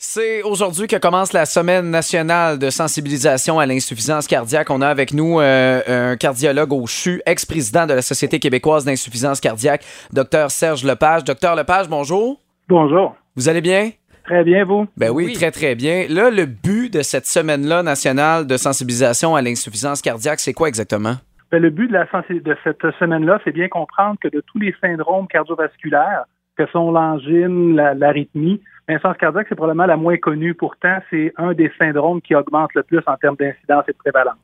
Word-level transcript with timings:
C'est 0.00 0.44
aujourd'hui 0.44 0.86
que 0.86 0.94
commence 0.94 1.32
la 1.32 1.44
semaine 1.44 1.90
nationale 1.90 2.56
de 2.60 2.70
sensibilisation 2.70 3.58
à 3.58 3.66
l'insuffisance 3.66 4.28
cardiaque. 4.28 4.70
On 4.70 4.80
a 4.80 4.86
avec 4.86 5.12
nous 5.12 5.40
euh, 5.40 5.80
un 5.88 6.16
cardiologue 6.16 6.72
au 6.72 6.86
CHU, 6.86 7.20
ex-président 7.26 7.84
de 7.84 7.94
la 7.94 8.02
Société 8.02 8.38
québécoise 8.38 8.84
d'insuffisance 8.84 9.40
cardiaque, 9.40 9.84
Dr 10.12 10.52
Serge 10.52 10.84
Lepage. 10.84 11.24
Docteur 11.24 11.56
Lepage, 11.56 11.88
bonjour. 11.88 12.40
Bonjour. 12.68 13.16
Vous 13.34 13.48
allez 13.48 13.60
bien? 13.60 13.90
Très 14.22 14.44
bien, 14.44 14.64
vous? 14.64 14.86
Ben 14.96 15.10
oui, 15.10 15.32
très, 15.32 15.50
très 15.50 15.74
bien. 15.74 16.06
Là, 16.08 16.30
le 16.30 16.46
but 16.46 16.92
de 16.92 17.02
cette 17.02 17.26
semaine-là 17.26 17.82
nationale 17.82 18.46
de 18.46 18.56
sensibilisation 18.56 19.34
à 19.34 19.42
l'insuffisance 19.42 20.00
cardiaque, 20.00 20.38
c'est 20.38 20.54
quoi 20.54 20.68
exactement? 20.68 21.14
Ben, 21.50 21.60
le 21.60 21.70
but 21.70 21.88
de, 21.88 21.94
la 21.94 22.04
de 22.04 22.56
cette 22.62 22.88
semaine-là, 23.00 23.40
c'est 23.42 23.50
bien 23.50 23.66
comprendre 23.66 24.16
que 24.22 24.28
de 24.28 24.44
tous 24.46 24.60
les 24.60 24.72
syndromes 24.80 25.26
cardiovasculaires, 25.26 26.26
que 26.56 26.66
sont 26.68 26.92
l'angine, 26.92 27.74
l'arythmie, 27.74 28.60
L'insuffisance 28.88 29.18
cardiaque, 29.18 29.46
c'est 29.50 29.54
probablement 29.54 29.86
la 29.86 29.96
moins 29.96 30.16
connue. 30.16 30.54
Pourtant, 30.54 30.98
c'est 31.10 31.32
un 31.36 31.52
des 31.52 31.70
syndromes 31.78 32.22
qui 32.22 32.34
augmente 32.34 32.70
le 32.74 32.82
plus 32.82 33.00
en 33.06 33.16
termes 33.16 33.36
d'incidence 33.36 33.84
et 33.86 33.92
de 33.92 33.98
prévalence. 33.98 34.38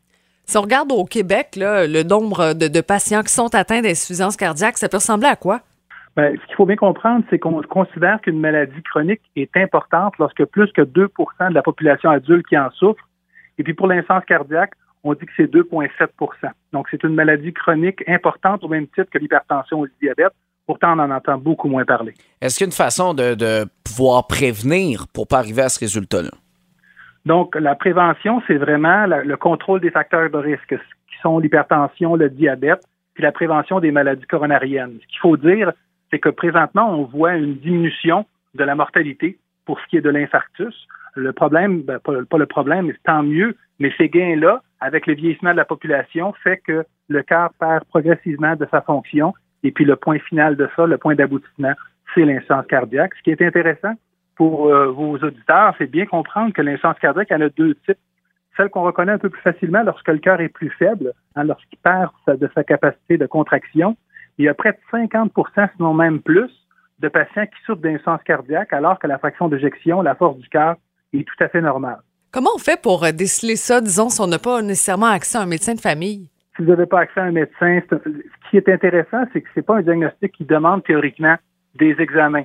Si 0.44 0.58
on 0.58 0.62
regarde 0.62 0.92
au 0.92 1.04
Québec, 1.06 1.56
le 1.56 2.02
nombre 2.02 2.52
de, 2.52 2.80
patients 2.82 3.22
qui 3.22 3.32
sont 3.32 3.54
atteints 3.54 3.80
d'insuffisance 3.80 4.36
cardiaque, 4.36 4.76
ça 4.76 4.90
peut 4.90 4.98
ressembler 4.98 5.28
à 5.28 5.36
quoi? 5.36 5.60
Bien, 6.16 6.32
ce 6.32 6.46
qu'il 6.46 6.54
faut 6.56 6.66
bien 6.66 6.76
comprendre, 6.76 7.24
c'est 7.30 7.38
qu'on 7.38 7.60
considère 7.62 8.20
qu'une 8.20 8.38
maladie 8.38 8.82
chronique 8.82 9.22
est 9.34 9.56
importante 9.56 10.14
lorsque 10.18 10.44
plus 10.44 10.70
que 10.72 10.82
2% 10.82 11.48
de 11.48 11.54
la 11.54 11.62
population 11.62 12.10
adulte 12.10 12.46
qui 12.46 12.58
en 12.58 12.70
souffre. 12.70 13.08
Et 13.58 13.64
puis 13.64 13.72
pour 13.72 13.86
l'insuffisance 13.86 14.24
cardiaque, 14.26 14.72
on 15.02 15.14
dit 15.14 15.26
que 15.26 15.32
c'est 15.36 15.52
2,7% 15.52 16.50
Donc 16.72 16.86
c'est 16.90 17.02
une 17.02 17.14
maladie 17.14 17.52
chronique 17.52 18.04
importante 18.06 18.62
au 18.62 18.68
même 18.68 18.86
titre 18.88 19.10
que 19.10 19.18
l'hypertension 19.18 19.80
ou 19.80 19.84
le 19.84 19.92
diabète. 20.00 20.32
Pourtant, 20.66 20.98
on 20.98 21.02
en 21.02 21.10
entend 21.10 21.38
beaucoup 21.38 21.68
moins 21.68 21.84
parler. 21.84 22.14
Est-ce 22.40 22.56
qu'il 22.56 22.64
y 22.64 22.68
a 22.68 22.70
une 22.70 22.72
façon 22.72 23.14
de, 23.14 23.64
pouvoir 23.84 24.26
prévenir 24.26 25.06
pour 25.12 25.28
pas 25.28 25.38
arriver 25.38 25.62
à 25.62 25.68
ce 25.68 25.78
résultat-là? 25.80 26.30
Donc, 27.26 27.54
la 27.54 27.74
prévention, 27.74 28.42
c'est 28.46 28.56
vraiment 28.56 29.06
le 29.06 29.36
contrôle 29.36 29.80
des 29.80 29.90
facteurs 29.90 30.30
de 30.30 30.38
risque, 30.38 30.76
qui 30.76 31.20
sont 31.22 31.38
l'hypertension, 31.38 32.16
le 32.16 32.28
diabète, 32.28 32.82
puis 33.14 33.22
la 33.22 33.32
prévention 33.32 33.80
des 33.80 33.92
maladies 33.92 34.26
coronariennes. 34.26 34.98
Ce 35.02 35.06
qu'il 35.06 35.20
faut 35.20 35.36
dire, 35.36 35.72
c'est 36.10 36.18
que 36.18 36.28
présentement, 36.28 36.90
on 36.90 37.04
voit 37.04 37.34
une 37.34 37.56
diminution 37.56 38.26
de 38.54 38.64
la 38.64 38.74
mortalité 38.74 39.38
pour 39.64 39.80
ce 39.80 39.86
qui 39.86 39.96
est 39.96 40.00
de 40.00 40.10
l'infarctus. 40.10 40.74
Le 41.14 41.32
problème, 41.32 41.82
ben, 41.82 41.98
pas, 41.98 42.12
pas, 42.28 42.38
le 42.38 42.46
problème, 42.46 42.86
mais 42.86 42.94
tant 43.04 43.22
mieux, 43.22 43.56
mais 43.78 43.92
ces 43.96 44.08
gains-là, 44.08 44.62
avec 44.80 45.06
le 45.06 45.14
vieillissement 45.14 45.52
de 45.52 45.56
la 45.56 45.64
population, 45.64 46.34
fait 46.42 46.58
que 46.58 46.84
le 47.08 47.22
cœur 47.22 47.50
perd 47.58 47.84
progressivement 47.84 48.56
de 48.56 48.66
sa 48.70 48.80
fonction 48.80 49.32
et 49.64 49.72
puis 49.72 49.84
le 49.84 49.96
point 49.96 50.18
final 50.18 50.56
de 50.56 50.68
ça, 50.76 50.86
le 50.86 50.98
point 50.98 51.14
d'aboutissement, 51.14 51.72
c'est 52.14 52.24
l'insuffisance 52.24 52.66
cardiaque. 52.66 53.12
Ce 53.16 53.22
qui 53.22 53.30
est 53.30 53.42
intéressant 53.42 53.94
pour 54.36 54.68
euh, 54.68 54.88
vos 54.88 55.16
auditeurs, 55.16 55.74
c'est 55.78 55.90
bien 55.90 56.06
comprendre 56.06 56.52
que 56.52 56.62
l'insuffisance 56.62 56.98
cardiaque, 57.00 57.28
elle 57.30 57.42
a 57.42 57.48
deux 57.48 57.74
types. 57.86 57.98
Celle 58.56 58.68
qu'on 58.68 58.82
reconnaît 58.82 59.12
un 59.12 59.18
peu 59.18 59.30
plus 59.30 59.40
facilement 59.40 59.82
lorsque 59.82 60.06
le 60.06 60.18
cœur 60.18 60.40
est 60.40 60.50
plus 60.50 60.70
faible, 60.70 61.12
hein, 61.34 61.44
lorsqu'il 61.44 61.78
perd 61.78 62.10
de 62.28 62.48
sa 62.54 62.62
capacité 62.62 63.18
de 63.18 63.26
contraction. 63.26 63.96
Il 64.38 64.44
y 64.44 64.48
a 64.48 64.54
près 64.54 64.72
de 64.72 64.78
50% 64.96 65.68
sinon 65.76 65.94
même 65.94 66.20
plus, 66.20 66.50
de 67.00 67.08
patients 67.08 67.46
qui 67.46 67.64
souffrent 67.66 67.80
d'insuffisance 67.80 68.22
cardiaque 68.24 68.72
alors 68.72 68.98
que 68.98 69.06
la 69.06 69.18
fraction 69.18 69.48
d'éjection, 69.48 70.02
la 70.02 70.14
force 70.14 70.38
du 70.38 70.48
cœur, 70.48 70.76
est 71.12 71.26
tout 71.26 71.42
à 71.42 71.48
fait 71.48 71.60
normale. 71.60 72.00
Comment 72.30 72.50
on 72.54 72.58
fait 72.58 72.80
pour 72.80 73.04
euh, 73.04 73.12
déceler 73.12 73.56
ça, 73.56 73.80
disons, 73.80 74.10
si 74.10 74.20
on 74.20 74.26
n'a 74.26 74.38
pas 74.38 74.60
nécessairement 74.60 75.06
accès 75.06 75.38
à 75.38 75.42
un 75.42 75.46
médecin 75.46 75.74
de 75.74 75.80
famille? 75.80 76.28
Si 76.56 76.62
vous 76.62 76.68
n'avez 76.68 76.86
pas 76.86 77.00
accès 77.00 77.20
à 77.20 77.24
un 77.24 77.32
médecin, 77.32 77.80
ce 77.90 78.50
qui 78.50 78.56
est 78.56 78.68
intéressant, 78.68 79.24
c'est 79.32 79.40
que 79.40 79.48
ce 79.54 79.60
n'est 79.60 79.64
pas 79.64 79.78
un 79.78 79.82
diagnostic 79.82 80.32
qui 80.32 80.44
demande 80.44 80.84
théoriquement 80.84 81.36
des 81.74 81.96
examens. 81.98 82.44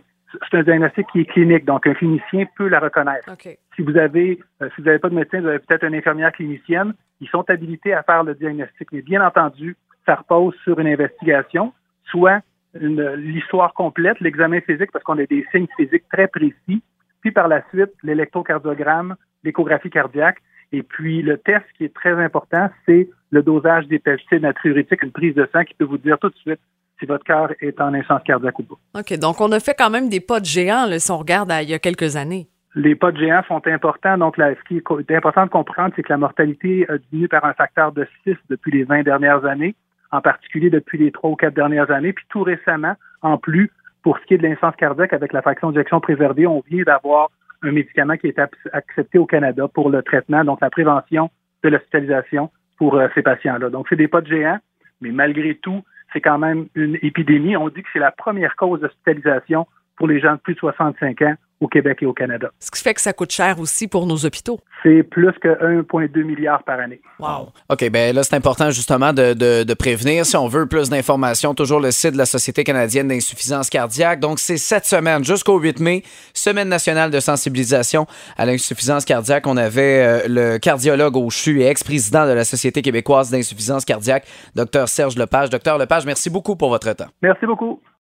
C'est 0.50 0.58
un 0.58 0.64
diagnostic 0.64 1.08
qui 1.12 1.22
est 1.22 1.26
clinique, 1.26 1.66
donc 1.66 1.88
un 1.88 1.94
clinicien 1.94 2.46
peut 2.56 2.68
la 2.68 2.80
reconnaître. 2.80 3.30
Si 3.76 3.82
vous 3.82 3.98
avez, 3.98 4.40
euh, 4.62 4.70
si 4.76 4.82
vous 4.82 4.88
n'avez 4.88 5.00
pas 5.00 5.10
de 5.10 5.16
médecin, 5.16 5.42
vous 5.42 5.48
avez 5.48 5.60
peut-être 5.60 5.84
une 5.86 5.96
infirmière 5.96 6.32
clinicienne, 6.32 6.94
ils 7.20 7.28
sont 7.30 7.48
habilités 7.50 7.94
à 7.94 8.04
faire 8.04 8.24
le 8.24 8.36
diagnostic. 8.36 8.92
Mais 8.92 9.02
bien 9.02 9.26
entendu, 9.26 9.76
ça 10.06 10.16
repose 10.16 10.56
sur 10.64 10.80
une 10.80 10.88
investigation, 10.88 11.74
soit 12.06 12.42
l'histoire 12.74 13.74
complète, 13.74 14.20
l'examen 14.20 14.62
physique, 14.62 14.92
parce 14.92 15.04
qu'on 15.04 15.18
a 15.18 15.26
des 15.26 15.46
signes 15.52 15.68
physiques 15.76 16.06
très 16.12 16.28
précis, 16.28 16.84
puis 17.22 17.32
par 17.32 17.48
la 17.48 17.64
suite, 17.70 17.92
l'électrocardiogramme, 18.04 19.16
l'échographie 19.44 19.90
cardiaque, 19.90 20.38
et 20.72 20.84
puis, 20.84 21.22
le 21.22 21.38
test 21.38 21.66
qui 21.78 21.86
est 21.86 21.94
très 21.94 22.14
important, 22.14 22.70
c'est 22.86 23.10
le 23.32 23.44
dosage 23.44 23.88
des 23.88 24.00
peptides 24.00 24.42
natriurétiques, 24.42 25.04
une 25.04 25.12
prise 25.12 25.36
de 25.36 25.48
sang 25.54 25.64
qui 25.64 25.74
peut 25.74 25.86
vous 25.86 25.98
dire 25.98 26.18
tout 26.20 26.30
de 26.30 26.36
suite 26.36 26.60
si 27.00 27.06
votre 27.06 27.24
cœur 27.24 27.54
est 27.62 27.80
en 27.80 27.94
insuffisance 27.94 28.24
cardiaque 28.24 28.60
ou 28.60 28.64
pas. 28.64 29.00
OK, 29.00 29.18
donc 29.20 29.40
on 29.40 29.52
a 29.52 29.60
fait 29.60 29.76
quand 29.78 29.90
même 29.90 30.10
des 30.10 30.20
pas 30.20 30.40
de 30.40 30.46
géant 30.46 30.86
là, 30.86 31.00
si 31.00 31.12
on 31.12 31.18
regarde 31.18 31.52
il 31.62 31.70
y 31.70 31.74
a 31.74 31.80
quelques 31.80 32.16
années. 32.16 32.48
Les 32.76 32.96
pas 32.96 33.12
de 33.12 33.18
géant 33.18 33.42
sont 33.48 33.66
importants. 33.66 34.18
Donc, 34.18 34.38
là, 34.38 34.54
ce 34.54 34.68
qui 34.68 34.78
est 34.78 35.16
important 35.16 35.46
de 35.46 35.50
comprendre, 35.50 35.92
c'est 35.96 36.04
que 36.04 36.14
la 36.14 36.18
mortalité 36.18 36.86
a 36.88 36.98
diminué 36.98 37.28
par 37.28 37.44
un 37.44 37.54
facteur 37.54 37.92
de 37.92 38.08
6 38.24 38.36
depuis 38.50 38.72
les 38.72 38.84
20 38.84 39.04
dernières 39.04 39.44
années, 39.46 39.76
en 40.12 40.22
particulier 40.22 40.70
depuis 40.70 41.00
les 41.00 41.12
3 41.12 41.32
ou 41.32 41.36
4 41.36 41.54
dernières 41.54 41.90
années. 41.90 42.14
Puis 42.14 42.26
tout 42.30 42.44
récemment, 42.44 42.94
en 43.22 43.38
plus, 43.38 43.72
pour 44.04 44.20
ce 44.20 44.26
qui 44.26 44.36
est 44.36 44.38
de 44.38 44.44
l'insuffisance 44.44 44.76
cardiaque 44.76 45.14
avec 45.14 45.34
la 45.34 45.42
fraction 45.42 45.72
d'éjection 45.72 46.00
préservée, 46.00 46.46
on 46.46 46.64
vient 46.70 46.84
d'avoir 46.84 47.32
un 47.64 47.72
médicament 47.72 48.18
qui 48.18 48.28
est 48.28 48.40
accepté 48.72 49.18
au 49.18 49.26
Canada 49.26 49.68
pour 49.68 49.90
le 49.90 50.04
traitement, 50.04 50.44
donc 50.46 50.62
la 50.62 50.70
prévention 50.70 51.30
de 51.64 51.70
l'hospitalisation 51.70 52.50
pour 52.80 52.96
euh, 52.96 53.08
ces 53.14 53.22
patients-là. 53.22 53.70
Donc, 53.70 53.86
c'est 53.90 53.96
des 53.96 54.08
pas 54.08 54.22
de 54.22 54.28
géants, 54.28 54.60
mais 55.02 55.12
malgré 55.12 55.56
tout, 55.56 55.84
c'est 56.12 56.22
quand 56.22 56.40
même 56.40 56.68
une 56.74 56.98
épidémie. 57.04 57.56
On 57.56 57.70
dit 57.70 57.84
que 57.84 57.90
c'est 57.94 58.00
la 58.00 58.12
première 58.12 58.56
cause 58.56 58.80
d'hospitalisation 58.80 59.68
pour 59.98 60.08
les 60.08 60.20
gens 60.20 60.34
de 60.34 60.40
plus 60.40 60.56
de 60.56 60.60
65 60.60 61.22
ans 61.22 61.36
au 61.60 61.68
Québec 61.68 62.00
et 62.02 62.06
au 62.06 62.14
Canada. 62.14 62.50
Ce 62.60 62.72
qui 62.72 62.82
fait 62.82 62.94
que 62.94 63.02
ça 63.02 63.14
coûte 63.14 63.32
cher 63.32 63.60
aussi 63.60 63.88
pour 63.88 64.06
nos 64.06 64.26
hôpitaux. 64.26 64.60
C'est 64.84 65.04
plus 65.04 65.32
que 65.42 65.48
1,2 65.48 66.24
milliard 66.24 66.64
par 66.64 66.80
année. 66.80 67.02
Wow. 67.20 67.50
OK, 67.70 67.90
bien 67.90 68.14
là, 68.14 68.24
c'est 68.24 68.36
important 68.36 68.72
justement 68.72 69.12
de, 69.12 69.34
de, 69.34 69.74
prévenir. 69.74 70.26
Si 70.26 70.38
on 70.38 70.48
veut 70.48 70.68
plus 70.68 70.90
d'informations, 70.90 71.54
toujours 71.54 71.80
le 71.80 71.92
site 71.92 72.14
de 72.14 72.18
la 72.18 72.26
Société 72.26 72.64
canadienne 72.64 73.08
d'insuffisance 73.10 73.70
cardiaque. 73.70 74.20
Donc, 74.20 74.40
c'est 74.40 74.58
cette 74.58 74.86
semaine 74.86 75.24
jusqu'au 75.24 75.60
8 75.60 75.80
mai, 75.80 76.04
semaine 76.34 76.70
nationale 76.70 77.12
de 77.12 77.20
sensibilisation 77.20 78.08
à 78.38 78.46
l'insuffisance 78.46 79.06
cardiaque. 79.06 79.48
On 79.48 79.58
avait 79.58 80.04
euh, 80.04 80.28
le 80.28 80.58
cardiologue 80.60 81.18
au 81.18 81.30
CHU 81.30 81.62
et 81.62 81.66
ex-président 81.66 82.26
de 82.26 82.32
la 82.32 82.46
Société 82.46 82.82
québécoise 82.82 83.32
d'insuffisance 83.32 83.86
cardiaque, 83.86 84.26
Dr 84.56 84.88
Serge 84.88 85.18
Lepage. 85.18 85.50
Docteur 85.50 85.78
Lepage, 85.78 86.06
merci 86.06 86.30
beaucoup 86.30 86.56
pour 86.56 86.70
votre 86.70 86.94
temps. 86.94 87.08
Merci 87.22 87.46
beaucoup. 87.46 87.82